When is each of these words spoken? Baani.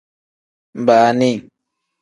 Baani. 0.85 1.31